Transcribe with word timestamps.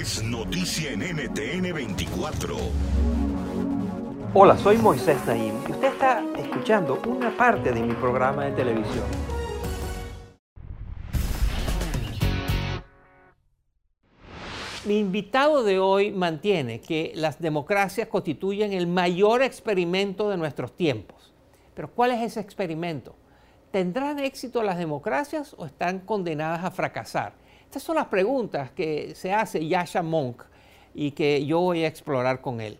es 0.00 0.22
noticia 0.22 0.92
en 0.92 1.00
NTN 1.00 1.74
24. 1.74 2.56
Hola, 4.32 4.56
soy 4.56 4.78
Moisés 4.78 5.18
Naim 5.26 5.52
y 5.68 5.72
usted 5.72 5.88
está 5.92 6.24
escuchando 6.38 7.02
una 7.06 7.36
parte 7.36 7.70
de 7.70 7.82
mi 7.82 7.92
programa 7.92 8.46
de 8.46 8.52
televisión. 8.52 9.04
Mi 14.86 15.00
invitado 15.00 15.62
de 15.64 15.78
hoy 15.78 16.12
mantiene 16.12 16.80
que 16.80 17.12
las 17.14 17.38
democracias 17.38 18.08
constituyen 18.08 18.72
el 18.72 18.86
mayor 18.86 19.42
experimento 19.42 20.30
de 20.30 20.38
nuestros 20.38 20.74
tiempos. 20.74 21.34
Pero 21.74 21.90
¿cuál 21.90 22.12
es 22.12 22.22
ese 22.22 22.40
experimento? 22.40 23.14
¿Tendrán 23.70 24.18
éxito 24.18 24.62
las 24.62 24.78
democracias 24.78 25.54
o 25.58 25.66
están 25.66 25.98
condenadas 25.98 26.64
a 26.64 26.70
fracasar? 26.70 27.39
Estas 27.70 27.84
son 27.84 27.94
las 27.94 28.08
preguntas 28.08 28.72
que 28.72 29.14
se 29.14 29.32
hace 29.32 29.64
Yasha 29.64 30.02
Monk 30.02 30.42
y 30.92 31.12
que 31.12 31.46
yo 31.46 31.60
voy 31.60 31.84
a 31.84 31.86
explorar 31.86 32.40
con 32.40 32.60
él. 32.60 32.76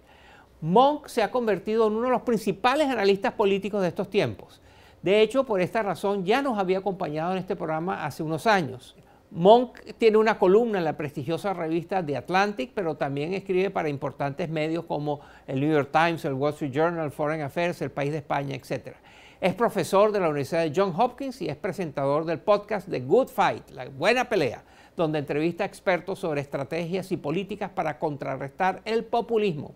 Monk 0.60 1.06
se 1.06 1.22
ha 1.22 1.30
convertido 1.30 1.86
en 1.86 1.92
uno 1.92 2.06
de 2.06 2.10
los 2.10 2.22
principales 2.22 2.88
analistas 2.88 3.34
políticos 3.34 3.82
de 3.82 3.86
estos 3.86 4.10
tiempos. 4.10 4.60
De 5.00 5.20
hecho, 5.20 5.44
por 5.44 5.60
esta 5.60 5.84
razón 5.84 6.24
ya 6.24 6.42
nos 6.42 6.58
había 6.58 6.78
acompañado 6.78 7.30
en 7.30 7.38
este 7.38 7.54
programa 7.54 8.04
hace 8.04 8.24
unos 8.24 8.48
años. 8.48 8.96
Monk 9.30 9.78
tiene 9.96 10.16
una 10.16 10.40
columna 10.40 10.78
en 10.78 10.84
la 10.84 10.96
prestigiosa 10.96 11.54
revista 11.54 12.04
The 12.04 12.16
Atlantic, 12.16 12.72
pero 12.74 12.96
también 12.96 13.32
escribe 13.32 13.70
para 13.70 13.88
importantes 13.88 14.48
medios 14.48 14.86
como 14.86 15.20
el 15.46 15.60
New 15.60 15.72
York 15.72 15.90
Times, 15.92 16.24
el 16.24 16.32
Wall 16.32 16.54
Street 16.54 16.72
Journal, 16.72 17.12
Foreign 17.12 17.42
Affairs, 17.42 17.80
El 17.80 17.92
País 17.92 18.10
de 18.10 18.18
España, 18.18 18.56
etc. 18.56 18.96
Es 19.40 19.54
profesor 19.54 20.10
de 20.10 20.18
la 20.18 20.28
Universidad 20.28 20.64
de 20.64 20.72
Johns 20.74 20.98
Hopkins 20.98 21.40
y 21.42 21.48
es 21.48 21.56
presentador 21.56 22.24
del 22.24 22.40
podcast 22.40 22.90
The 22.90 22.98
Good 22.98 23.28
Fight, 23.28 23.70
La 23.70 23.88
Buena 23.88 24.28
Pelea, 24.28 24.64
donde 25.00 25.18
entrevista 25.18 25.64
a 25.64 25.66
expertos 25.66 26.18
sobre 26.18 26.40
estrategias 26.40 27.10
y 27.12 27.16
políticas 27.16 27.70
para 27.70 27.98
contrarrestar 27.98 28.82
el 28.84 29.04
populismo. 29.04 29.74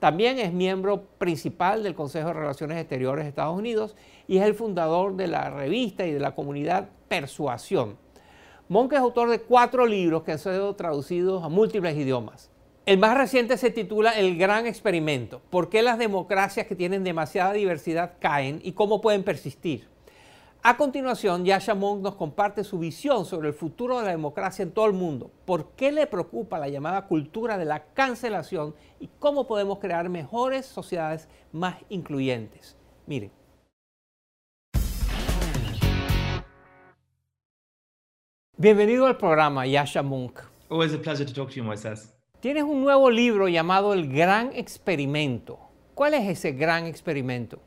También 0.00 0.38
es 0.38 0.52
miembro 0.52 1.04
principal 1.18 1.82
del 1.82 1.94
Consejo 1.94 2.28
de 2.28 2.34
Relaciones 2.34 2.78
Exteriores 2.78 3.24
de 3.24 3.28
Estados 3.28 3.56
Unidos 3.56 3.94
y 4.26 4.38
es 4.38 4.44
el 4.44 4.54
fundador 4.54 5.14
de 5.16 5.28
la 5.28 5.50
revista 5.50 6.06
y 6.06 6.12
de 6.12 6.20
la 6.20 6.34
comunidad 6.34 6.88
Persuasión 7.08 7.96
Monk 8.72 8.94
es 8.94 9.00
autor 9.00 9.28
de 9.28 9.38
cuatro 9.38 9.84
libros 9.84 10.22
que 10.22 10.32
han 10.32 10.38
sido 10.38 10.74
traducidos 10.76 11.44
a 11.44 11.50
múltiples 11.50 11.94
idiomas. 11.94 12.50
El 12.86 12.96
más 12.96 13.18
reciente 13.18 13.58
se 13.58 13.68
titula 13.68 14.12
El 14.12 14.38
Gran 14.38 14.66
Experimento. 14.66 15.42
¿Por 15.50 15.68
qué 15.68 15.82
las 15.82 15.98
democracias 15.98 16.66
que 16.66 16.74
tienen 16.74 17.04
demasiada 17.04 17.52
diversidad 17.52 18.14
caen 18.18 18.60
y 18.64 18.72
cómo 18.72 19.02
pueden 19.02 19.24
persistir? 19.24 19.91
A 20.64 20.76
continuación, 20.76 21.44
Yasha 21.44 21.74
Monk 21.74 22.02
nos 22.02 22.14
comparte 22.14 22.62
su 22.62 22.78
visión 22.78 23.24
sobre 23.24 23.48
el 23.48 23.54
futuro 23.54 23.98
de 23.98 24.04
la 24.04 24.12
democracia 24.12 24.62
en 24.62 24.70
todo 24.70 24.86
el 24.86 24.92
mundo, 24.92 25.32
por 25.44 25.72
qué 25.72 25.90
le 25.90 26.06
preocupa 26.06 26.56
la 26.60 26.68
llamada 26.68 27.08
cultura 27.08 27.58
de 27.58 27.64
la 27.64 27.82
cancelación 27.94 28.72
y 29.00 29.08
cómo 29.18 29.48
podemos 29.48 29.80
crear 29.80 30.08
mejores 30.08 30.64
sociedades 30.64 31.28
más 31.50 31.78
incluyentes. 31.88 32.76
Miren. 33.06 33.32
Bienvenido 38.56 39.06
al 39.06 39.16
programa, 39.16 39.66
Yasha 39.66 40.04
Monk. 40.04 40.42
Always 40.70 40.94
a 40.94 40.98
pleasure 40.98 41.26
to 41.26 41.34
talk 41.34 41.48
to 41.48 41.56
you, 41.56 41.64
Moisés. 41.64 42.14
Tienes 42.38 42.62
un 42.62 42.82
nuevo 42.82 43.10
libro 43.10 43.48
llamado 43.48 43.92
El 43.94 44.08
Gran 44.12 44.52
Experimento. 44.54 45.58
¿Cuál 45.96 46.14
es 46.14 46.28
ese 46.28 46.52
gran 46.52 46.86
experimento? 46.86 47.58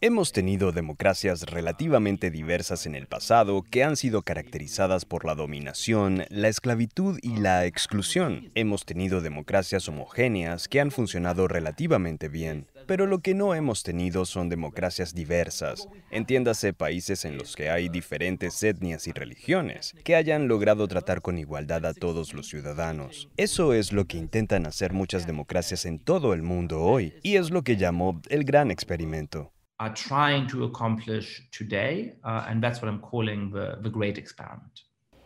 Hemos 0.00 0.32
tenido 0.32 0.72
democracias 0.72 1.42
relativamente 1.42 2.30
diversas 2.30 2.86
en 2.86 2.94
el 2.94 3.06
pasado 3.06 3.64
que 3.70 3.84
han 3.84 3.96
sido 3.96 4.22
caracterizadas 4.22 5.04
por 5.04 5.24
la 5.24 5.34
dominación, 5.34 6.24
la 6.30 6.48
esclavitud 6.48 7.18
y 7.22 7.36
la 7.36 7.66
exclusión. 7.66 8.50
Hemos 8.54 8.84
tenido 8.84 9.20
democracias 9.20 9.88
homogéneas 9.88 10.68
que 10.68 10.80
han 10.80 10.90
funcionado 10.90 11.48
relativamente 11.48 12.28
bien. 12.28 12.66
Pero 12.86 13.06
lo 13.06 13.18
que 13.18 13.34
no 13.34 13.54
hemos 13.54 13.82
tenido 13.82 14.24
son 14.24 14.48
democracias 14.48 15.12
diversas, 15.12 15.88
entiéndase 16.10 16.72
países 16.72 17.24
en 17.24 17.36
los 17.36 17.56
que 17.56 17.68
hay 17.68 17.88
diferentes 17.88 18.62
etnias 18.62 19.08
y 19.08 19.12
religiones, 19.12 19.94
que 20.04 20.14
hayan 20.14 20.46
logrado 20.46 20.86
tratar 20.86 21.20
con 21.20 21.36
igualdad 21.36 21.84
a 21.84 21.94
todos 21.94 22.32
los 22.32 22.46
ciudadanos. 22.46 23.28
Eso 23.36 23.72
es 23.72 23.92
lo 23.92 24.04
que 24.06 24.18
intentan 24.18 24.66
hacer 24.66 24.92
muchas 24.92 25.26
democracias 25.26 25.84
en 25.84 25.98
todo 25.98 26.32
el 26.32 26.42
mundo 26.42 26.80
hoy, 26.80 27.14
y 27.22 27.36
es 27.36 27.50
lo 27.50 27.62
que 27.62 27.76
llamó 27.76 28.20
el 28.28 28.44
gran 28.44 28.70
experimento. 28.70 29.52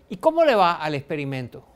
¿Y 0.09 0.17
cómo 0.17 0.45
le 0.45 0.55
va 0.55 0.73
al 0.75 0.95
experimento? 0.95 1.67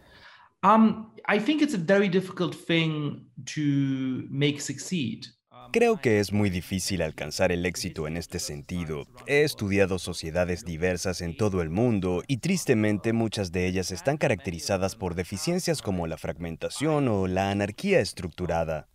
Um, 0.65 1.13
I 1.29 1.39
think 1.39 1.61
it's 1.61 1.75
a 1.75 1.79
very 1.79 2.09
difficult 2.09 2.55
thing 2.55 3.27
to 3.55 4.27
make 4.31 4.61
succeed. 4.61 5.27
Creo 5.73 6.01
que 6.01 6.21
es 6.21 6.33
muy 6.33 6.51
difícil 6.51 7.03
alcanzar 7.03 7.53
el 7.53 7.67
éxito 7.67 8.07
en 8.07 8.17
este 8.17 8.39
sentido. 8.39 9.07
He 9.27 9.43
estudiado 9.43 9.99
sociedades 9.99 10.65
diversas 10.65 11.21
en 11.21 11.37
todo 11.37 11.63
el 11.63 11.71
mundo 11.71 12.23
y 12.27 12.39
tristemente 12.39 13.13
muchas 13.13 13.53
de 13.53 13.67
ellas 13.67 13.91
están 13.91 14.17
caracterizadas 14.17 14.97
por 14.97 15.15
deficiencias 15.15 15.83
como 15.83 16.07
la 16.07 16.17
fragmentación 16.17 17.09
o 17.09 17.27
la 17.27 17.51
anarquía 17.51 18.01
estructurada. 18.01 18.89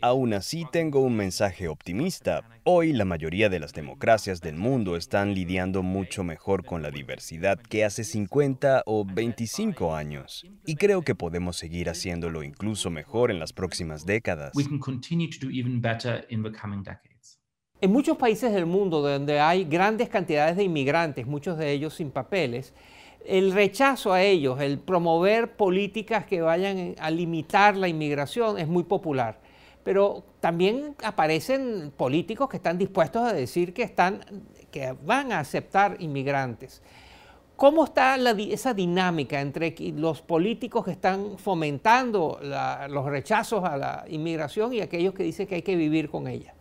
Aún 0.00 0.32
así, 0.32 0.64
tengo 0.70 1.00
un 1.00 1.16
mensaje 1.16 1.66
optimista. 1.66 2.48
Hoy 2.62 2.92
la 2.92 3.04
mayoría 3.04 3.48
de 3.48 3.58
las 3.58 3.72
democracias 3.72 4.40
del 4.40 4.56
mundo 4.56 4.96
están 4.96 5.34
lidiando 5.34 5.82
mucho 5.82 6.22
mejor 6.22 6.64
con 6.64 6.82
la 6.82 6.90
diversidad 6.90 7.58
que 7.58 7.84
hace 7.84 8.04
50 8.04 8.84
o 8.86 9.04
25 9.04 9.94
años. 9.94 10.46
Y 10.64 10.76
creo 10.76 11.02
que 11.02 11.16
podemos 11.16 11.56
seguir 11.56 11.88
haciéndolo 11.88 12.44
incluso 12.44 12.90
mejor 12.90 13.32
en 13.32 13.40
las 13.40 13.52
próximas 13.52 14.06
décadas. 14.06 14.52
En 17.80 17.92
muchos 17.92 18.16
países 18.16 18.52
del 18.52 18.66
mundo 18.66 19.02
donde 19.02 19.40
hay 19.40 19.64
grandes 19.64 20.08
cantidades 20.08 20.56
de 20.56 20.64
inmigrantes, 20.64 21.26
muchos 21.26 21.58
de 21.58 21.72
ellos 21.72 21.94
sin 21.94 22.10
papeles, 22.10 22.72
el 23.26 23.52
rechazo 23.52 24.12
a 24.12 24.22
ellos, 24.22 24.60
el 24.60 24.78
promover 24.78 25.56
políticas 25.56 26.24
que 26.24 26.40
vayan 26.40 26.94
a 26.98 27.10
limitar 27.10 27.76
la 27.76 27.88
inmigración 27.88 28.58
es 28.58 28.68
muy 28.68 28.84
popular 28.84 29.47
pero 29.88 30.22
también 30.38 30.94
aparecen 31.02 31.94
políticos 31.96 32.50
que 32.50 32.58
están 32.58 32.76
dispuestos 32.76 33.22
a 33.22 33.32
decir 33.32 33.72
que, 33.72 33.82
están, 33.82 34.20
que 34.70 34.94
van 35.02 35.32
a 35.32 35.38
aceptar 35.40 35.96
inmigrantes. 35.98 36.82
¿Cómo 37.56 37.84
está 37.86 38.16
esa 38.16 38.74
dinámica 38.74 39.40
entre 39.40 39.74
los 39.96 40.20
políticos 40.20 40.84
que 40.84 40.90
están 40.90 41.38
fomentando 41.38 42.38
los 42.90 43.06
rechazos 43.06 43.64
a 43.64 43.78
la 43.78 44.04
inmigración 44.10 44.74
y 44.74 44.82
aquellos 44.82 45.14
que 45.14 45.22
dicen 45.22 45.46
que 45.46 45.54
hay 45.54 45.62
que 45.62 45.74
vivir 45.74 46.10
con 46.10 46.28
ella? 46.28 46.52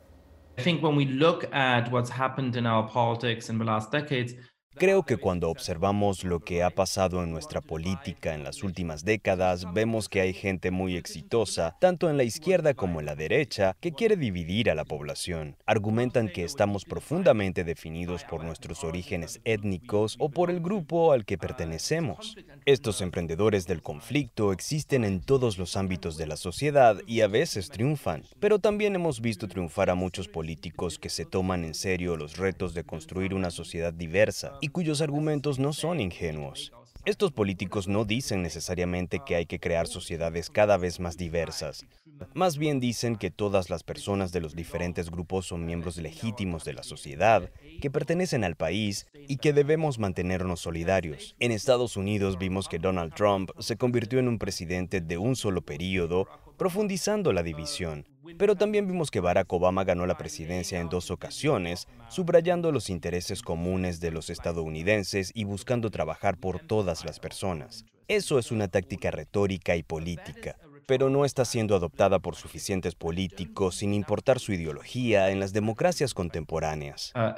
I 0.57 0.61
think 0.61 0.81
when 0.81 0.95
we 0.95 1.03
look 1.03 1.49
at 1.51 1.91
what's 1.91 2.09
happened 2.09 2.55
in 2.55 2.65
our 2.65 2.89
politics 2.89 3.49
in 3.49 3.57
the 3.57 3.65
last 3.65 3.91
decades, 3.91 4.35
Creo 4.77 5.01
que 5.01 5.17
cuando 5.17 5.49
observamos 5.49 6.23
lo 6.23 6.39
que 6.39 6.61
ha 6.61 6.69
pasado 6.69 7.23
en 7.23 7.31
nuestra 7.31 7.61
política 7.61 8.35
en 8.35 8.43
las 8.43 8.61
últimas 8.61 9.03
décadas, 9.03 9.73
vemos 9.73 10.07
que 10.07 10.21
hay 10.21 10.33
gente 10.33 10.69
muy 10.69 10.95
exitosa, 10.95 11.75
tanto 11.79 12.11
en 12.11 12.17
la 12.17 12.23
izquierda 12.23 12.75
como 12.75 12.99
en 12.99 13.07
la 13.07 13.15
derecha, 13.15 13.75
que 13.79 13.91
quiere 13.91 14.17
dividir 14.17 14.69
a 14.69 14.75
la 14.75 14.85
población. 14.85 15.57
Argumentan 15.65 16.29
que 16.29 16.43
estamos 16.43 16.85
profundamente 16.85 17.63
definidos 17.63 18.23
por 18.23 18.43
nuestros 18.43 18.83
orígenes 18.83 19.41
étnicos 19.45 20.15
o 20.19 20.29
por 20.29 20.51
el 20.51 20.59
grupo 20.59 21.11
al 21.11 21.25
que 21.25 21.39
pertenecemos. 21.39 22.35
Estos 22.67 22.99
emprendedores 22.99 23.65
del 23.65 23.81
conflicto 23.81 24.51
existen 24.51 25.05
en 25.05 25.21
todos 25.21 25.57
los 25.57 25.77
ámbitos 25.77 26.17
de 26.17 26.27
la 26.27 26.35
sociedad 26.35 26.97
y 27.07 27.21
a 27.21 27.29
veces 27.29 27.69
triunfan, 27.69 28.25
pero 28.41 28.59
también 28.59 28.93
hemos 28.93 29.21
visto 29.21 29.47
triunfar 29.47 29.89
a 29.89 29.95
muchos 29.95 30.27
políticos 30.27 30.99
que 30.99 31.07
se 31.09 31.23
toman 31.23 31.63
en 31.63 31.73
serio 31.73 32.17
los 32.17 32.35
retos 32.35 32.73
de 32.73 32.83
construir 32.83 33.33
una 33.33 33.51
sociedad 33.51 33.93
diversa 33.93 34.57
y 34.59 34.67
cuyos 34.67 34.99
argumentos 34.99 35.59
no 35.59 35.71
son 35.71 36.01
ingenuos. 36.01 36.73
Estos 37.05 37.31
políticos 37.31 37.87
no 37.87 38.03
dicen 38.03 38.41
necesariamente 38.41 39.21
que 39.25 39.37
hay 39.37 39.45
que 39.45 39.61
crear 39.61 39.87
sociedades 39.87 40.49
cada 40.49 40.75
vez 40.75 40.99
más 40.99 41.15
diversas. 41.15 41.85
Más 42.33 42.57
bien 42.57 42.79
dicen 42.79 43.15
que 43.15 43.31
todas 43.31 43.69
las 43.69 43.83
personas 43.83 44.31
de 44.31 44.41
los 44.41 44.55
diferentes 44.55 45.09
grupos 45.09 45.47
son 45.47 45.65
miembros 45.65 45.97
legítimos 45.97 46.63
de 46.65 46.73
la 46.73 46.83
sociedad, 46.83 47.51
que 47.81 47.91
pertenecen 47.91 48.43
al 48.43 48.55
país 48.55 49.07
y 49.27 49.37
que 49.37 49.53
debemos 49.53 49.99
mantenernos 49.99 50.61
solidarios. 50.61 51.35
En 51.39 51.51
Estados 51.51 51.97
Unidos 51.97 52.37
vimos 52.37 52.67
que 52.67 52.79
Donald 52.79 53.13
Trump 53.13 53.51
se 53.59 53.77
convirtió 53.77 54.19
en 54.19 54.27
un 54.27 54.39
presidente 54.39 55.01
de 55.01 55.17
un 55.17 55.35
solo 55.35 55.61
periodo, 55.61 56.27
profundizando 56.57 57.33
la 57.33 57.43
división. 57.43 58.07
Pero 58.37 58.55
también 58.55 58.87
vimos 58.87 59.09
que 59.09 59.19
Barack 59.19 59.51
Obama 59.53 59.83
ganó 59.83 60.05
la 60.05 60.17
presidencia 60.17 60.79
en 60.79 60.89
dos 60.89 61.11
ocasiones, 61.11 61.87
subrayando 62.09 62.71
los 62.71 62.89
intereses 62.89 63.41
comunes 63.41 63.99
de 63.99 64.11
los 64.11 64.29
estadounidenses 64.29 65.31
y 65.33 65.45
buscando 65.45 65.91
trabajar 65.91 66.37
por 66.37 66.59
todas 66.59 67.05
las 67.05 67.19
personas. 67.19 67.85
Eso 68.09 68.39
es 68.39 68.51
una 68.51 68.69
táctica 68.69 69.11
retórica 69.11 69.75
y 69.75 69.83
política, 69.83 70.57
pero 70.87 71.09
no 71.09 71.25
está 71.25 71.45
siendo 71.45 71.75
adoptada 71.75 72.17
por 72.17 72.35
suficientes 72.35 72.95
políticos 72.95 73.75
sin 73.75 73.93
importar 73.93 74.39
su 74.39 74.53
ideología 74.53 75.29
en 75.29 75.39
las 75.39 75.53
democracias 75.53 76.13
contemporáneas. 76.13 77.13
Uh, 77.13 77.33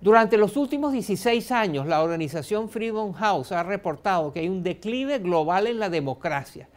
Durante 0.00 0.38
los 0.38 0.56
últimos 0.56 0.92
16 0.92 1.52
años, 1.52 1.86
la 1.86 2.02
organización 2.02 2.68
Freedom 2.68 3.12
House 3.12 3.52
ha 3.52 3.64
reportado 3.64 4.32
que 4.32 4.40
hay 4.40 4.48
un 4.48 4.62
declive 4.62 5.18
global 5.18 5.66
en 5.66 5.80
la 5.80 5.90
democracia. 5.90 6.68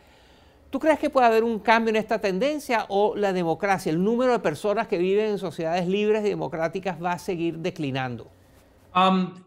¿Tú 0.71 0.79
crees 0.79 0.99
que 0.99 1.11
puede 1.11 1.27
haber 1.27 1.43
un 1.43 1.59
cambio 1.59 1.91
en 1.91 1.95
esta 1.95 2.19
tendencia 2.19 2.85
o 2.89 3.15
la 3.15 3.33
democracia, 3.33 3.91
el 3.91 4.03
número 4.03 4.31
de 4.33 4.39
personas 4.39 4.87
que 4.87 4.97
viven 4.97 5.29
en 5.29 5.37
sociedades 5.37 5.87
libres 5.87 6.25
y 6.25 6.29
democráticas 6.29 7.01
va 7.01 7.13
a 7.13 7.19
seguir 7.19 7.59
declinando? 7.59 8.27
Um, 8.95 9.44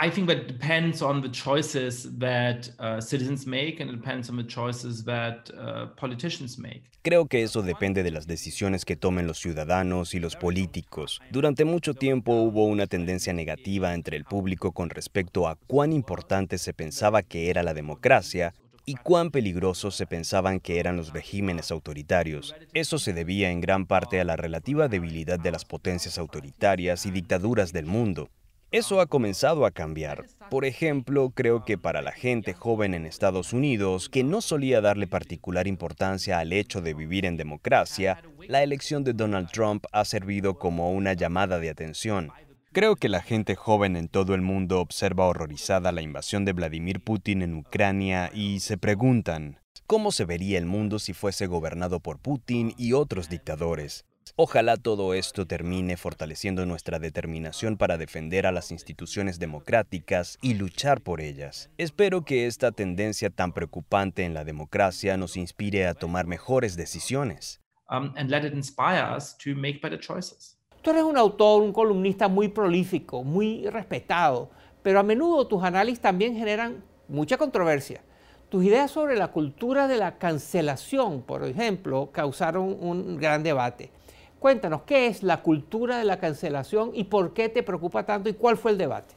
I 0.00 0.10
think 0.10 0.28
that 0.28 0.46
depends 0.46 1.02
on 1.02 1.22
the 1.22 1.28
choices 1.28 2.08
that 2.18 2.70
uh, 2.78 3.00
citizens 3.00 3.46
make 3.48 3.80
and 3.80 3.90
it 3.90 3.96
depends 3.96 4.30
on 4.30 4.36
the 4.36 4.46
choices 4.46 5.04
that 5.06 5.50
uh, 5.50 5.88
politicians 5.96 6.56
make. 6.56 6.84
Creo 7.02 7.26
que 7.26 7.42
eso 7.42 7.62
depende 7.62 8.04
de 8.04 8.12
las 8.12 8.28
decisiones 8.28 8.84
que 8.84 8.94
tomen 8.94 9.26
los 9.26 9.40
ciudadanos 9.40 10.14
y 10.14 10.20
los 10.20 10.36
políticos. 10.36 11.20
Durante 11.32 11.64
mucho 11.64 11.94
tiempo 11.94 12.32
hubo 12.32 12.66
una 12.66 12.86
tendencia 12.86 13.32
negativa 13.32 13.92
entre 13.92 14.16
el 14.16 14.24
público 14.24 14.70
con 14.70 14.88
respecto 14.88 15.48
a 15.48 15.56
cuán 15.56 15.92
importante 15.92 16.58
se 16.58 16.72
pensaba 16.72 17.22
que 17.22 17.50
era 17.50 17.64
la 17.64 17.74
democracia 17.74 18.54
y 18.84 18.94
cuán 18.94 19.30
peligrosos 19.32 19.96
se 19.96 20.06
pensaban 20.06 20.60
que 20.60 20.78
eran 20.78 20.96
los 20.96 21.12
regímenes 21.12 21.72
autoritarios. 21.72 22.54
Eso 22.72 22.98
se 22.98 23.12
debía 23.12 23.50
en 23.50 23.60
gran 23.60 23.86
parte 23.86 24.20
a 24.20 24.24
la 24.24 24.36
relativa 24.36 24.86
debilidad 24.86 25.40
de 25.40 25.50
las 25.50 25.64
potencias 25.64 26.18
autoritarias 26.18 27.04
y 27.04 27.10
dictaduras 27.10 27.72
del 27.72 27.86
mundo. 27.86 28.30
Eso 28.70 29.00
ha 29.00 29.06
comenzado 29.06 29.64
a 29.64 29.70
cambiar. 29.70 30.26
Por 30.50 30.66
ejemplo, 30.66 31.30
creo 31.30 31.64
que 31.64 31.78
para 31.78 32.02
la 32.02 32.12
gente 32.12 32.52
joven 32.52 32.92
en 32.92 33.06
Estados 33.06 33.54
Unidos, 33.54 34.10
que 34.10 34.22
no 34.22 34.42
solía 34.42 34.82
darle 34.82 35.06
particular 35.06 35.66
importancia 35.66 36.38
al 36.38 36.52
hecho 36.52 36.82
de 36.82 36.92
vivir 36.92 37.24
en 37.24 37.38
democracia, 37.38 38.22
la 38.46 38.62
elección 38.62 39.04
de 39.04 39.14
Donald 39.14 39.50
Trump 39.50 39.86
ha 39.90 40.04
servido 40.04 40.58
como 40.58 40.92
una 40.92 41.14
llamada 41.14 41.58
de 41.58 41.70
atención. 41.70 42.30
Creo 42.72 42.96
que 42.96 43.08
la 43.08 43.22
gente 43.22 43.54
joven 43.54 43.96
en 43.96 44.08
todo 44.08 44.34
el 44.34 44.42
mundo 44.42 44.80
observa 44.80 45.24
horrorizada 45.24 45.90
la 45.90 46.02
invasión 46.02 46.44
de 46.44 46.52
Vladimir 46.52 47.00
Putin 47.00 47.40
en 47.40 47.54
Ucrania 47.54 48.30
y 48.34 48.60
se 48.60 48.76
preguntan, 48.76 49.60
¿cómo 49.86 50.12
se 50.12 50.26
vería 50.26 50.58
el 50.58 50.66
mundo 50.66 50.98
si 50.98 51.14
fuese 51.14 51.46
gobernado 51.46 52.00
por 52.00 52.18
Putin 52.18 52.74
y 52.76 52.92
otros 52.92 53.30
dictadores? 53.30 54.04
Ojalá 54.36 54.76
todo 54.76 55.14
esto 55.14 55.46
termine 55.46 55.96
fortaleciendo 55.96 56.66
nuestra 56.66 56.98
determinación 56.98 57.76
para 57.76 57.98
defender 57.98 58.46
a 58.46 58.52
las 58.52 58.72
instituciones 58.72 59.38
democráticas 59.38 60.38
y 60.42 60.54
luchar 60.54 61.00
por 61.00 61.20
ellas. 61.20 61.70
Espero 61.78 62.24
que 62.24 62.46
esta 62.46 62.72
tendencia 62.72 63.30
tan 63.30 63.52
preocupante 63.52 64.24
en 64.24 64.34
la 64.34 64.44
democracia 64.44 65.16
nos 65.16 65.36
inspire 65.36 65.86
a 65.86 65.94
tomar 65.94 66.26
mejores 66.26 66.76
decisiones. 66.76 67.60
Um, 67.90 68.12
and 68.16 68.30
let 68.30 68.44
it 68.46 68.52
inspire 68.52 69.16
us 69.16 69.36
to 69.38 69.54
make 69.54 69.80
better 69.82 69.98
choices. 69.98 70.58
Tú 70.82 70.90
eres 70.90 71.02
un 71.02 71.16
autor, 71.16 71.62
un 71.62 71.72
columnista 71.72 72.28
muy 72.28 72.48
prolífico, 72.48 73.24
muy 73.24 73.66
respetado, 73.68 74.50
pero 74.82 75.00
a 75.00 75.02
menudo 75.02 75.46
tus 75.46 75.62
análisis 75.62 76.00
también 76.00 76.36
generan 76.36 76.84
mucha 77.08 77.36
controversia. 77.36 78.02
Tus 78.48 78.64
ideas 78.64 78.90
sobre 78.90 79.16
la 79.16 79.28
cultura 79.28 79.88
de 79.88 79.96
la 79.96 80.16
cancelación, 80.16 81.22
por 81.22 81.44
ejemplo, 81.44 82.10
causaron 82.12 82.76
un 82.80 83.18
gran 83.18 83.42
debate. 83.42 83.90
Cuéntanos, 84.38 84.82
¿qué 84.82 85.06
es 85.08 85.22
la 85.22 85.42
cultura 85.42 85.98
de 85.98 86.04
la 86.04 86.18
cancelación 86.18 86.92
y 86.94 87.04
por 87.04 87.32
qué 87.32 87.48
te 87.48 87.62
preocupa 87.62 88.06
tanto 88.06 88.28
y 88.28 88.34
cuál 88.34 88.56
fue 88.56 88.70
el 88.70 88.78
debate? 88.78 89.14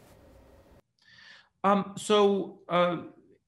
Um, 1.64 1.94
so, 1.96 2.64
uh, 2.70 2.98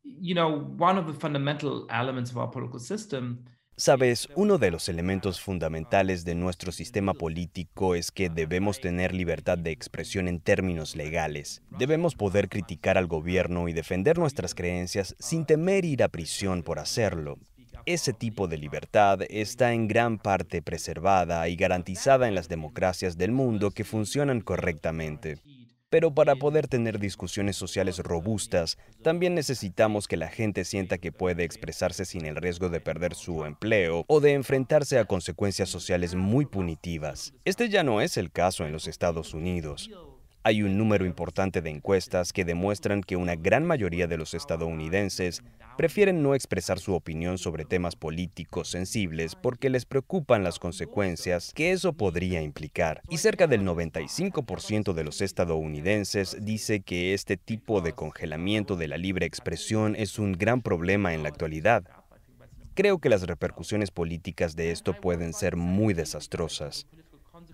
you 0.04 0.36
know, 0.36 0.76
one 0.78 1.00
of 1.00 1.08
the 1.08 1.14
fundamental 1.14 1.88
elements 1.90 2.30
of 2.30 2.38
our 2.38 2.52
political 2.52 2.80
system 2.80 3.44
Sabes, 3.76 4.30
uno 4.36 4.60
de 4.60 4.70
los 4.70 4.88
elementos 4.88 5.42
fundamentales 5.42 6.26
de 6.26 6.36
nuestro 6.36 6.72
sistema 6.72 7.16
político 7.16 7.96
es 7.96 8.12
que 8.12 8.30
debemos 8.30 8.80
tener 8.80 9.16
libertad 9.16 9.58
de 9.58 9.72
expresión 9.72 10.28
en 10.28 10.40
términos 10.40 10.96
legales. 10.96 11.64
Debemos 11.80 12.14
poder 12.14 12.50
criticar 12.50 13.00
al 13.00 13.08
gobierno 13.08 13.68
y 13.68 13.74
defender 13.74 14.20
nuestras 14.20 14.54
creencias 14.54 15.16
sin 15.18 15.46
temer 15.46 15.86
ir 15.86 16.04
a 16.04 16.10
prisión 16.10 16.62
por 16.62 16.78
hacerlo. 16.78 17.40
Ese 17.86 18.14
tipo 18.14 18.48
de 18.48 18.58
libertad 18.58 19.20
está 19.30 19.74
en 19.74 19.90
gran 19.90 20.18
parte 20.18 20.62
preservada 20.62 21.50
y 21.50 21.58
garantizada 21.58 22.30
en 22.30 22.36
las 22.36 22.48
democracias 22.48 23.18
del 23.18 23.34
mundo 23.34 23.72
que 23.72 23.84
funcionan 23.84 24.40
correctamente. 24.40 25.40
Pero 25.90 26.14
para 26.16 26.36
poder 26.38 26.70
tener 26.70 26.98
discusiones 26.98 27.58
sociales 27.58 28.00
robustas, 28.00 28.78
también 29.02 29.36
necesitamos 29.36 30.08
que 30.08 30.16
la 30.16 30.30
gente 30.30 30.64
sienta 30.64 30.98
que 30.98 31.12
puede 31.12 31.44
expresarse 31.44 32.06
sin 32.06 32.26
el 32.26 32.38
riesgo 32.38 32.70
de 32.70 32.80
perder 32.80 33.16
su 33.16 33.44
empleo 33.44 34.06
o 34.08 34.22
de 34.22 34.32
enfrentarse 34.32 34.98
a 34.98 35.06
consecuencias 35.06 35.68
sociales 35.68 36.16
muy 36.16 36.46
punitivas. 36.46 37.34
Este 37.44 37.68
ya 37.68 37.84
no 37.84 38.00
es 38.00 38.16
el 38.16 38.32
caso 38.32 38.66
en 38.66 38.72
los 38.72 38.88
Estados 38.88 39.34
Unidos. 39.34 39.90
Hay 40.46 40.62
un 40.62 40.78
número 40.78 41.06
importante 41.06 41.62
de 41.62 41.70
encuestas 41.70 42.34
que 42.34 42.44
demuestran 42.44 43.02
que 43.02 43.16
una 43.16 43.38
gran 43.38 43.64
mayoría 43.64 44.08
de 44.08 44.18
los 44.18 44.34
estadounidenses 44.34 45.42
prefieren 45.78 46.22
no 46.22 46.36
expresar 46.36 46.80
su 46.80 46.94
opinión 46.96 47.38
sobre 47.38 47.64
temas 47.64 47.96
políticos 47.96 48.68
sensibles 48.68 49.36
porque 49.36 49.70
les 49.70 49.86
preocupan 49.86 50.44
las 50.44 50.60
consecuencias 50.60 51.54
que 51.56 51.72
eso 51.72 51.94
podría 51.94 52.42
implicar. 52.42 53.02
Y 53.08 53.20
cerca 53.20 53.48
del 53.48 53.64
95% 53.64 54.92
de 54.92 55.04
los 55.06 55.22
estadounidenses 55.22 56.36
dice 56.42 56.82
que 56.82 57.14
este 57.14 57.38
tipo 57.38 57.80
de 57.80 57.94
congelamiento 57.94 58.76
de 58.76 58.90
la 58.90 58.98
libre 58.98 59.26
expresión 59.26 59.96
es 59.96 60.20
un 60.20 60.34
gran 60.34 60.62
problema 60.62 61.14
en 61.14 61.24
la 61.24 61.30
actualidad. 61.30 61.86
Creo 62.74 63.00
que 63.00 63.08
las 63.08 63.24
repercusiones 63.24 63.92
políticas 63.92 64.58
de 64.58 64.72
esto 64.72 64.94
pueden 65.00 65.32
ser 65.32 65.56
muy 65.56 65.94
desastrosas 65.94 66.86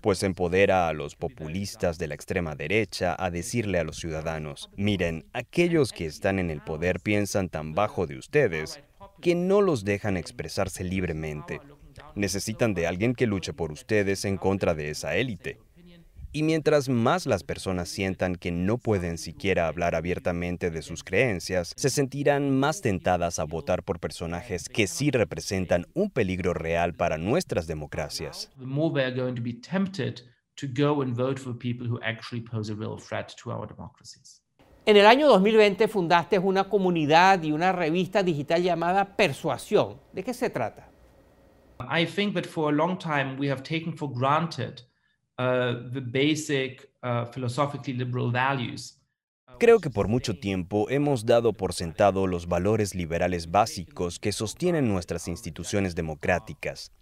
pues 0.00 0.22
empodera 0.22 0.88
a 0.88 0.92
los 0.92 1.16
populistas 1.16 1.98
de 1.98 2.08
la 2.08 2.14
extrema 2.14 2.54
derecha 2.54 3.16
a 3.18 3.30
decirle 3.30 3.78
a 3.78 3.84
los 3.84 3.96
ciudadanos, 3.98 4.70
miren, 4.76 5.26
aquellos 5.32 5.92
que 5.92 6.06
están 6.06 6.38
en 6.38 6.50
el 6.50 6.60
poder 6.60 7.00
piensan 7.00 7.48
tan 7.48 7.74
bajo 7.74 8.06
de 8.06 8.16
ustedes 8.16 8.80
que 9.20 9.34
no 9.34 9.60
los 9.60 9.84
dejan 9.84 10.16
expresarse 10.16 10.84
libremente. 10.84 11.60
Necesitan 12.14 12.74
de 12.74 12.86
alguien 12.86 13.14
que 13.14 13.26
luche 13.26 13.52
por 13.52 13.72
ustedes 13.72 14.24
en 14.24 14.36
contra 14.36 14.74
de 14.74 14.90
esa 14.90 15.16
élite. 15.16 15.58
Y 16.32 16.44
mientras 16.44 16.88
más 16.88 17.26
las 17.26 17.42
personas 17.42 17.88
sientan 17.88 18.36
que 18.36 18.52
no 18.52 18.78
pueden 18.78 19.18
siquiera 19.18 19.66
hablar 19.66 19.96
abiertamente 19.96 20.70
de 20.70 20.82
sus 20.82 21.02
creencias, 21.02 21.72
se 21.76 21.90
sentirán 21.90 22.56
más 22.56 22.82
tentadas 22.82 23.40
a 23.40 23.44
votar 23.44 23.82
por 23.82 23.98
personajes 23.98 24.68
que 24.68 24.86
sí 24.86 25.10
representan 25.10 25.86
un 25.92 26.08
peligro 26.08 26.54
real 26.54 26.94
para 26.94 27.18
nuestras 27.18 27.66
democracias. 27.66 28.48
En 34.86 34.96
el 34.96 35.06
año 35.06 35.28
2020 35.28 35.88
fundaste 35.88 36.38
una 36.38 36.64
comunidad 36.68 37.42
y 37.42 37.50
una 37.50 37.72
revista 37.72 38.22
digital 38.22 38.62
llamada 38.62 39.16
Persuasión. 39.16 40.00
¿De 40.12 40.22
qué 40.22 40.32
se 40.32 40.48
trata? 40.48 40.88
I 41.80 42.06
think 42.06 42.34
that 42.34 42.44
for 42.44 42.72
a 42.72 42.76
long 42.76 42.96
time 42.96 43.36
we 43.36 43.50
have 43.50 43.64
taken 43.64 43.96
for 43.96 44.08
granted 44.08 44.82
the 45.92 46.00
basic 46.00 46.90
uh, 47.02 47.24
philosophically 47.26 47.94
liberal 47.94 48.30
values. 48.30 48.96
Creo 49.58 49.80
que 49.80 49.90
por 49.90 50.08
mucho 50.08 50.38
tiempo 50.38 50.88
hemos 50.90 51.26
dado 51.26 51.52
por 51.52 51.74
sentado 51.74 52.26
los 52.26 52.46
valores 52.46 52.94
liberales 52.94 53.50
básicos 53.50 54.18
que 54.18 54.32
sostienen 54.32 54.88
nuestras 54.88 55.28
instituciones 55.28 55.94
democráticas. 55.94 56.92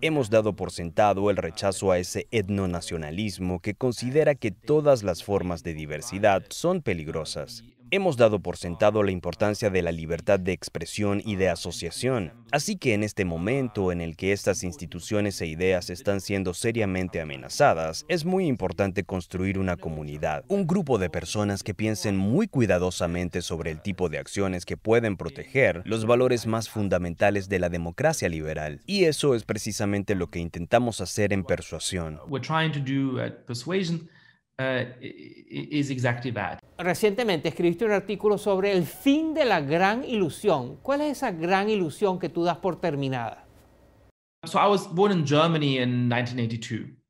Hemos 0.00 0.28
dado 0.28 0.54
por 0.54 0.70
sentado 0.70 1.30
el 1.30 1.36
rechazo 1.36 1.92
a 1.92 1.98
ese 1.98 2.26
etnonacionalismo 2.30 3.60
que 3.60 3.74
considera 3.74 4.34
que 4.34 4.50
todas 4.50 5.02
las 5.02 5.22
formas 5.24 5.62
de 5.62 5.72
diversidad 5.72 6.44
son 6.50 6.82
peligrosas. 6.82 7.64
Hemos 7.94 8.16
dado 8.16 8.40
por 8.40 8.56
sentado 8.56 9.04
la 9.04 9.12
importancia 9.12 9.70
de 9.70 9.80
la 9.80 9.92
libertad 9.92 10.40
de 10.40 10.50
expresión 10.50 11.22
y 11.24 11.36
de 11.36 11.48
asociación, 11.48 12.32
así 12.50 12.74
que 12.74 12.92
en 12.92 13.04
este 13.04 13.24
momento 13.24 13.92
en 13.92 14.00
el 14.00 14.16
que 14.16 14.32
estas 14.32 14.64
instituciones 14.64 15.40
e 15.40 15.46
ideas 15.46 15.90
están 15.90 16.20
siendo 16.20 16.54
seriamente 16.54 17.20
amenazadas, 17.20 18.04
es 18.08 18.24
muy 18.24 18.48
importante 18.48 19.04
construir 19.04 19.60
una 19.60 19.76
comunidad, 19.76 20.44
un 20.48 20.66
grupo 20.66 20.98
de 20.98 21.08
personas 21.08 21.62
que 21.62 21.72
piensen 21.72 22.16
muy 22.16 22.48
cuidadosamente 22.48 23.42
sobre 23.42 23.70
el 23.70 23.80
tipo 23.80 24.08
de 24.08 24.18
acciones 24.18 24.64
que 24.66 24.76
pueden 24.76 25.16
proteger 25.16 25.82
los 25.84 26.04
valores 26.04 26.48
más 26.48 26.68
fundamentales 26.68 27.48
de 27.48 27.60
la 27.60 27.68
democracia 27.68 28.28
liberal. 28.28 28.80
Y 28.86 29.04
eso 29.04 29.36
es 29.36 29.44
precisamente 29.44 30.16
lo 30.16 30.30
que 30.30 30.40
intentamos 30.40 31.00
hacer 31.00 31.32
en 31.32 31.44
Persuasión. 31.44 32.18
Uh, 34.56 34.84
is 35.00 35.90
exactly 35.90 36.32
that. 36.32 36.60
Recientemente 36.78 37.48
escribiste 37.48 37.84
un 37.84 37.90
artículo 37.90 38.38
sobre 38.38 38.70
el 38.70 38.84
fin 38.84 39.34
de 39.34 39.44
la 39.44 39.60
gran 39.60 40.04
ilusión. 40.04 40.76
¿Cuál 40.80 41.00
es 41.00 41.18
esa 41.18 41.32
gran 41.32 41.68
ilusión 41.68 42.20
que 42.20 42.28
tú 42.28 42.44
das 42.44 42.58
por 42.58 42.80
terminada? 42.80 43.46
So 44.44 44.58
I 44.60 44.68
was 44.68 44.86
born 44.94 45.10
in 45.10 45.26
Germany 45.26 45.78
in 45.78 46.08
1982. 46.08 47.04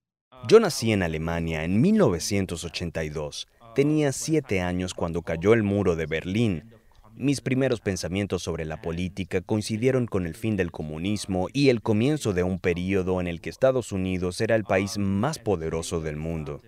Yo 0.49 0.59
nací 0.59 0.93
en 0.93 1.03
Alemania 1.03 1.65
en 1.65 1.81
1982. 1.81 3.47
Tenía 3.75 4.13
siete 4.13 4.61
años 4.61 4.95
cuando 4.95 5.23
cayó 5.23 5.53
el 5.53 5.63
muro 5.63 5.97
de 5.97 6.07
Berlín. 6.07 6.71
Mis 7.15 7.41
primeros 7.41 7.81
pensamientos 7.81 8.43
sobre 8.43 8.65
la 8.65 8.81
política 8.81 9.41
coincidieron 9.41 10.07
con 10.07 10.27
el 10.27 10.35
fin 10.35 10.57
del 10.57 10.71
comunismo 10.71 11.49
y 11.53 11.69
el 11.69 11.83
comienzo 11.83 12.33
de 12.33 12.43
un 12.43 12.59
periodo 12.59 13.21
en 13.21 13.27
el 13.27 13.41
que 13.41 13.51
Estados 13.51 13.93
Unidos 13.93 14.41
era 14.41 14.57
el 14.57 14.65
país 14.65 14.99
más 14.99 15.39
poderoso 15.39 16.01
del 16.01 16.17
mundo. 16.17 16.61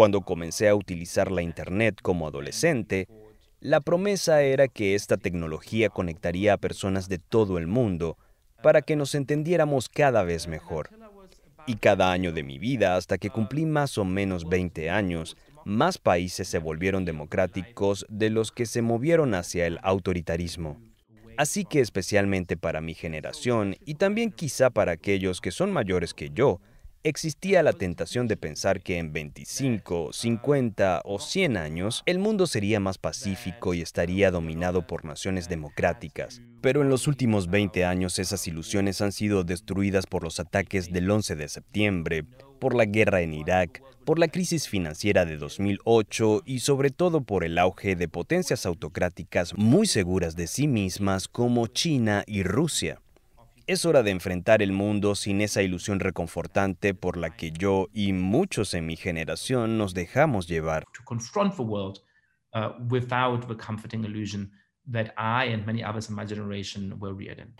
Cuando 0.00 0.22
comencé 0.22 0.66
a 0.66 0.74
utilizar 0.74 1.30
la 1.30 1.42
Internet 1.42 1.98
como 2.00 2.26
adolescente, 2.26 3.06
la 3.60 3.82
promesa 3.82 4.40
era 4.40 4.66
que 4.66 4.94
esta 4.94 5.18
tecnología 5.18 5.90
conectaría 5.90 6.54
a 6.54 6.56
personas 6.56 7.10
de 7.10 7.18
todo 7.18 7.58
el 7.58 7.66
mundo 7.66 8.16
para 8.62 8.80
que 8.80 8.96
nos 8.96 9.14
entendiéramos 9.14 9.90
cada 9.90 10.22
vez 10.22 10.48
mejor. 10.48 10.88
Y 11.66 11.74
cada 11.74 12.12
año 12.12 12.32
de 12.32 12.42
mi 12.42 12.58
vida, 12.58 12.96
hasta 12.96 13.18
que 13.18 13.28
cumplí 13.28 13.66
más 13.66 13.98
o 13.98 14.06
menos 14.06 14.48
20 14.48 14.88
años, 14.88 15.36
más 15.66 15.98
países 15.98 16.48
se 16.48 16.58
volvieron 16.58 17.04
democráticos 17.04 18.06
de 18.08 18.30
los 18.30 18.52
que 18.52 18.64
se 18.64 18.80
movieron 18.80 19.34
hacia 19.34 19.66
el 19.66 19.78
autoritarismo. 19.82 20.80
Así 21.36 21.66
que 21.66 21.80
especialmente 21.80 22.56
para 22.56 22.80
mi 22.80 22.94
generación 22.94 23.76
y 23.84 23.96
también 23.96 24.32
quizá 24.32 24.70
para 24.70 24.92
aquellos 24.92 25.42
que 25.42 25.50
son 25.50 25.70
mayores 25.70 26.14
que 26.14 26.30
yo, 26.30 26.58
existía 27.02 27.62
la 27.62 27.72
tentación 27.72 28.28
de 28.28 28.36
pensar 28.36 28.82
que 28.82 28.98
en 28.98 29.12
25, 29.12 30.12
50 30.12 31.02
o 31.04 31.18
100 31.18 31.56
años 31.56 32.02
el 32.06 32.18
mundo 32.18 32.46
sería 32.46 32.80
más 32.80 32.98
pacífico 32.98 33.74
y 33.74 33.80
estaría 33.80 34.30
dominado 34.30 34.86
por 34.86 35.04
naciones 35.04 35.48
democráticas. 35.48 36.42
Pero 36.60 36.82
en 36.82 36.90
los 36.90 37.06
últimos 37.06 37.48
20 37.48 37.84
años 37.84 38.18
esas 38.18 38.46
ilusiones 38.46 39.00
han 39.00 39.12
sido 39.12 39.44
destruidas 39.44 40.06
por 40.06 40.22
los 40.22 40.40
ataques 40.40 40.92
del 40.92 41.10
11 41.10 41.36
de 41.36 41.48
septiembre, 41.48 42.24
por 42.58 42.74
la 42.74 42.84
guerra 42.84 43.22
en 43.22 43.32
Irak, 43.32 43.82
por 44.04 44.18
la 44.18 44.28
crisis 44.28 44.68
financiera 44.68 45.24
de 45.24 45.38
2008 45.38 46.42
y 46.44 46.60
sobre 46.60 46.90
todo 46.90 47.22
por 47.22 47.44
el 47.44 47.58
auge 47.58 47.96
de 47.96 48.08
potencias 48.08 48.66
autocráticas 48.66 49.56
muy 49.56 49.86
seguras 49.86 50.36
de 50.36 50.46
sí 50.46 50.68
mismas 50.68 51.28
como 51.28 51.66
China 51.66 52.24
y 52.26 52.42
Rusia. 52.42 53.00
Es 53.70 53.86
hora 53.86 54.02
de 54.02 54.10
enfrentar 54.10 54.62
el 54.62 54.72
mundo 54.72 55.14
sin 55.14 55.40
esa 55.40 55.62
ilusión 55.62 56.00
reconfortante 56.00 56.92
por 56.92 57.16
la 57.16 57.36
que 57.36 57.52
yo 57.52 57.86
y 57.92 58.12
muchos 58.12 58.74
en 58.74 58.84
mi 58.84 58.96
generación 58.96 59.78
nos 59.78 59.94
dejamos 59.94 60.48
llevar. 60.48 60.86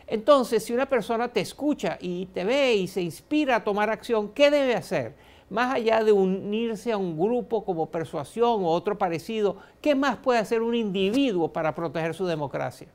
Entonces, 0.08 0.64
si 0.64 0.72
una 0.72 0.86
persona 0.86 1.28
te 1.28 1.42
escucha 1.42 1.96
y 2.00 2.26
te 2.26 2.44
ve 2.44 2.74
y 2.74 2.88
se 2.88 3.02
inspira 3.02 3.54
a 3.54 3.62
tomar 3.62 3.88
acción, 3.88 4.32
¿qué 4.34 4.50
debe 4.50 4.74
hacer? 4.74 5.14
Más 5.48 5.72
allá 5.72 6.02
de 6.02 6.10
unirse 6.10 6.90
a 6.90 6.96
un 6.96 7.16
grupo 7.16 7.64
como 7.64 7.88
persuasión 7.88 8.64
o 8.64 8.66
otro 8.66 8.98
parecido, 8.98 9.58
¿qué 9.80 9.94
más 9.94 10.16
puede 10.16 10.40
hacer 10.40 10.60
un 10.60 10.74
individuo 10.74 11.52
para 11.52 11.72
proteger 11.72 12.14
su 12.14 12.26
democracia? 12.26 12.88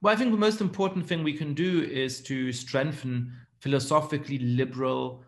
Well, 0.00 0.14
I 0.14 0.16
think 0.16 0.30
the 0.30 0.38
most 0.38 0.60
important 0.60 1.08
thing 1.08 1.24
we 1.24 1.36
can 1.36 1.54
do 1.54 1.82
is 1.82 2.22
to 2.24 2.52
strengthen 2.52 3.32
philosophically 3.58 4.38
liberal 4.38 5.24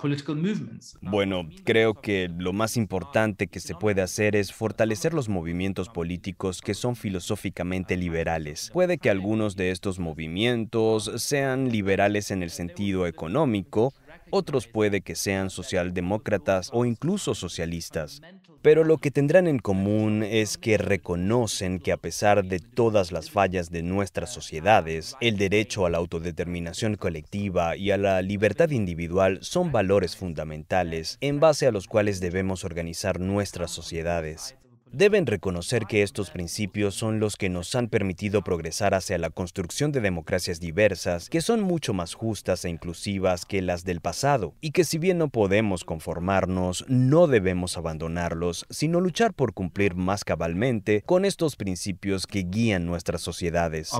political 0.00 0.34
movements. 0.34 0.96
Bueno, 1.02 1.46
creo 1.64 1.92
que 1.92 2.30
lo 2.34 2.54
más 2.54 2.78
importante 2.78 3.46
que 3.46 3.60
se 3.60 3.74
puede 3.74 4.00
hacer 4.00 4.34
es 4.34 4.52
fortalecer 4.52 5.12
los 5.12 5.28
movimientos 5.28 5.90
políticos 5.90 6.62
que 6.62 6.72
son 6.72 6.96
filosóficamente 6.96 7.98
liberales. 7.98 8.70
Puede 8.72 8.96
que 8.96 9.10
algunos 9.10 9.54
de 9.54 9.70
estos 9.70 9.98
movimientos 9.98 11.12
sean 11.16 11.70
liberales 11.70 12.30
en 12.30 12.42
el 12.42 12.48
sentido 12.48 13.06
económico, 13.06 13.92
otros 14.30 14.66
puede 14.66 15.02
que 15.02 15.14
sean 15.14 15.50
socialdemócratas 15.50 16.70
o 16.72 16.86
incluso 16.86 17.34
socialistas. 17.34 18.22
Pero 18.66 18.82
lo 18.82 18.98
que 18.98 19.12
tendrán 19.12 19.46
en 19.46 19.60
común 19.60 20.24
es 20.24 20.58
que 20.58 20.76
reconocen 20.76 21.78
que 21.78 21.92
a 21.92 21.96
pesar 21.98 22.44
de 22.44 22.58
todas 22.58 23.12
las 23.12 23.30
fallas 23.30 23.70
de 23.70 23.84
nuestras 23.84 24.34
sociedades, 24.34 25.14
el 25.20 25.38
derecho 25.38 25.86
a 25.86 25.90
la 25.90 25.98
autodeterminación 25.98 26.96
colectiva 26.96 27.76
y 27.76 27.92
a 27.92 27.96
la 27.96 28.20
libertad 28.22 28.70
individual 28.70 29.38
son 29.40 29.70
valores 29.70 30.16
fundamentales 30.16 31.16
en 31.20 31.38
base 31.38 31.68
a 31.68 31.70
los 31.70 31.86
cuales 31.86 32.18
debemos 32.18 32.64
organizar 32.64 33.20
nuestras 33.20 33.70
sociedades. 33.70 34.56
Deben 34.96 35.26
reconocer 35.26 35.84
que 35.84 36.02
estos 36.02 36.30
principios 36.30 36.94
son 36.94 37.20
los 37.20 37.36
que 37.36 37.50
nos 37.50 37.74
han 37.74 37.88
permitido 37.88 38.40
progresar 38.40 38.94
hacia 38.94 39.18
la 39.18 39.28
construcción 39.28 39.92
de 39.92 40.00
democracias 40.00 40.58
diversas, 40.58 41.28
que 41.28 41.42
son 41.42 41.60
mucho 41.60 41.92
más 41.92 42.14
justas 42.14 42.64
e 42.64 42.70
inclusivas 42.70 43.44
que 43.44 43.60
las 43.60 43.84
del 43.84 44.00
pasado, 44.00 44.54
y 44.62 44.70
que 44.70 44.84
si 44.84 44.96
bien 44.96 45.18
no 45.18 45.28
podemos 45.28 45.84
conformarnos, 45.84 46.86
no 46.88 47.26
debemos 47.26 47.76
abandonarlos, 47.76 48.64
sino 48.70 49.02
luchar 49.02 49.34
por 49.34 49.52
cumplir 49.52 49.96
más 49.96 50.24
cabalmente 50.24 51.02
con 51.04 51.26
estos 51.26 51.56
principios 51.56 52.26
que 52.26 52.44
guían 52.44 52.86
nuestras 52.86 53.20
sociedades. 53.20 53.92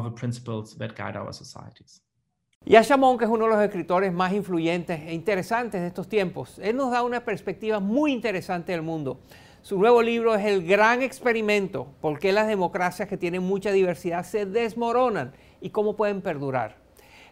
Yasha 2.65 2.97
Monk 2.97 3.21
es 3.21 3.29
uno 3.29 3.45
de 3.45 3.51
los 3.51 3.63
escritores 3.63 4.15
más 4.15 4.33
influyentes 4.33 4.99
e 5.03 5.13
interesantes 5.13 5.83
de 5.83 5.89
estos 5.89 6.09
tiempos. 6.09 6.59
Él 6.59 6.75
nos 6.75 6.91
da 6.91 7.03
una 7.03 7.23
perspectiva 7.23 7.81
muy 7.81 8.13
interesante 8.13 8.73
del 8.73 8.81
mundo. 8.81 9.21
Su 9.67 9.81
nuevo 9.81 10.01
libro 10.01 10.33
es 10.37 10.47
El 10.47 10.65
Gran 10.65 11.03
Experimento, 11.03 11.89
por 12.01 12.21
qué 12.21 12.31
las 12.31 12.47
democracias 12.47 13.09
que 13.09 13.17
tienen 13.17 13.43
mucha 13.43 13.73
diversidad 13.73 14.25
se 14.25 14.47
desmoronan 14.47 15.33
y 15.61 15.71
cómo 15.71 15.97
pueden 15.97 16.23
perdurar. 16.23 16.77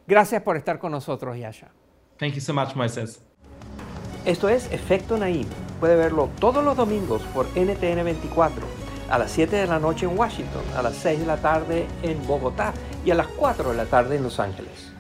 Gracias 0.09 0.43
por 0.43 0.57
estar 0.57 0.81
con 0.81 0.91
nosotros, 0.91 1.39
Yasha. 1.39 1.69
Thank 2.19 2.33
you 2.33 2.41
so 2.41 2.53
much, 2.53 2.75
Moises. 2.75 3.21
Esto 4.25 4.49
es 4.49 4.69
Efecto 4.73 5.17
Naim. 5.17 5.47
Puede 5.79 5.95
verlo 5.95 6.29
todos 6.41 6.65
los 6.65 6.77
domingos 6.77 7.23
por 7.33 7.47
NTN 7.57 8.03
24, 8.03 8.67
a 9.11 9.17
las 9.17 9.31
7 9.31 9.55
de 9.55 9.67
la 9.69 9.79
noche 9.79 10.07
en 10.07 10.19
Washington, 10.19 10.65
a 10.77 10.83
las 10.83 10.97
6 10.97 11.21
de 11.21 11.27
la 11.27 11.37
tarde 11.37 11.87
en 12.03 12.27
Bogotá 12.27 12.75
y 13.05 13.13
a 13.13 13.15
las 13.15 13.29
4 13.29 13.71
de 13.71 13.77
la 13.77 13.85
tarde 13.85 14.17
en 14.17 14.25
Los 14.25 14.41
Ángeles. 14.41 14.94